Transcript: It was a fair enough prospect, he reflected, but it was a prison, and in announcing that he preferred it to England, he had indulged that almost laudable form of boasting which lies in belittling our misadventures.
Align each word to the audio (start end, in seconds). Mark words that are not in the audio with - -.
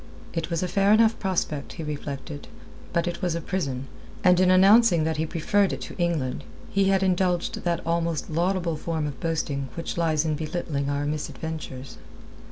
It 0.33 0.49
was 0.49 0.63
a 0.63 0.67
fair 0.67 0.91
enough 0.91 1.19
prospect, 1.19 1.73
he 1.73 1.83
reflected, 1.83 2.47
but 2.91 3.05
it 3.07 3.21
was 3.21 3.35
a 3.35 3.39
prison, 3.39 3.85
and 4.23 4.39
in 4.39 4.49
announcing 4.49 5.03
that 5.03 5.17
he 5.17 5.27
preferred 5.27 5.73
it 5.73 5.81
to 5.81 5.97
England, 5.99 6.43
he 6.71 6.85
had 6.85 7.03
indulged 7.03 7.63
that 7.65 7.85
almost 7.85 8.27
laudable 8.27 8.77
form 8.77 9.05
of 9.05 9.19
boasting 9.19 9.69
which 9.75 9.99
lies 9.99 10.25
in 10.25 10.33
belittling 10.33 10.89
our 10.89 11.05
misadventures. 11.05 11.99